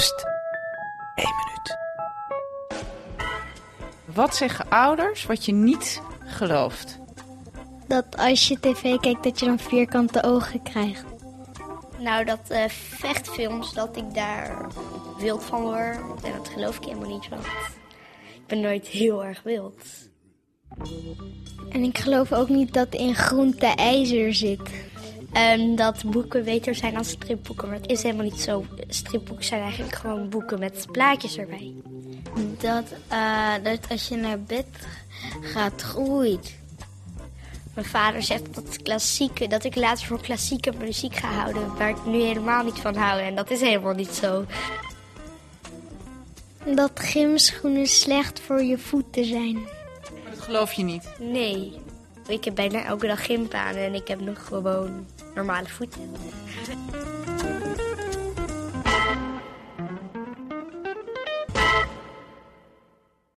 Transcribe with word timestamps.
Pst, 0.00 0.24
één 1.14 1.34
minuut. 1.44 1.78
Wat 4.04 4.36
zeggen 4.36 4.70
ouders 4.70 5.26
wat 5.26 5.44
je 5.44 5.52
niet 5.52 6.02
gelooft? 6.24 6.98
Dat 7.86 8.16
als 8.16 8.48
je 8.48 8.60
tv 8.60 8.96
kijkt, 8.96 9.22
dat 9.22 9.40
je 9.40 9.46
dan 9.46 9.58
vierkante 9.58 10.22
ogen 10.22 10.62
krijgt. 10.62 11.04
Nou, 11.98 12.24
dat 12.24 12.40
eh, 12.48 12.68
vechtfilms, 12.68 13.72
dat 13.72 13.96
ik 13.96 14.14
daar 14.14 14.66
wild 15.18 15.44
van 15.44 15.62
word. 15.62 15.96
En 16.24 16.32
dat 16.36 16.48
geloof 16.48 16.76
ik 16.76 16.84
helemaal 16.84 17.10
niet, 17.10 17.28
want 17.28 17.44
ik 18.34 18.46
ben 18.46 18.60
nooit 18.60 18.86
heel 18.86 19.24
erg 19.24 19.42
wild. 19.42 19.84
En 21.70 21.82
ik 21.82 21.98
geloof 21.98 22.32
ook 22.32 22.48
niet 22.48 22.74
dat 22.74 22.94
in 22.94 23.14
groente 23.14 23.66
ijzer 23.66 24.34
zit. 24.34 24.89
En 25.32 25.76
dat 25.76 26.04
boeken 26.04 26.44
beter 26.44 26.74
zijn 26.74 26.94
dan 26.94 27.04
stripboeken, 27.04 27.68
maar 27.68 27.76
het 27.76 27.90
is 27.90 28.02
helemaal 28.02 28.24
niet 28.24 28.40
zo. 28.40 28.64
Stripboeken 28.88 29.44
zijn 29.44 29.62
eigenlijk 29.62 29.94
gewoon 29.94 30.28
boeken 30.28 30.58
met 30.58 30.86
plaatjes 30.92 31.36
erbij. 31.38 31.72
Dat, 32.58 32.84
eh, 33.08 33.52
dat 33.62 33.88
als 33.88 34.08
je 34.08 34.16
naar 34.16 34.40
bed 34.40 34.66
gaat, 35.40 35.82
groeit. 35.82 36.58
Mijn 37.74 37.86
vader 37.86 38.22
zegt 38.22 38.54
dat, 38.54 38.82
klassieke, 38.82 39.46
dat 39.46 39.64
ik 39.64 39.74
later 39.74 40.06
voor 40.06 40.20
klassieke 40.20 40.72
muziek 40.78 41.16
ga 41.16 41.28
houden, 41.32 41.76
waar 41.76 41.88
ik 41.88 42.06
nu 42.06 42.20
helemaal 42.20 42.64
niet 42.64 42.78
van 42.78 42.94
hou. 42.94 43.20
En 43.20 43.34
dat 43.34 43.50
is 43.50 43.60
helemaal 43.60 43.94
niet 43.94 44.14
zo. 44.14 44.44
Dat 46.64 46.90
gymschoenen 46.94 47.86
slecht 47.86 48.40
voor 48.40 48.62
je 48.62 48.78
voeten 48.78 49.24
zijn. 49.24 49.54
Maar 49.54 50.30
dat 50.30 50.40
geloof 50.40 50.72
je 50.72 50.82
niet. 50.82 51.08
Nee, 51.18 51.72
ik 52.30 52.44
heb 52.44 52.54
bijna 52.54 52.84
elke 52.84 53.06
dag 53.06 53.24
gympaan 53.24 53.74
en 53.74 53.94
ik 53.94 54.08
heb 54.08 54.20
nog 54.20 54.46
gewoon 54.46 55.06
normale 55.34 55.68
voeten. 55.68 56.10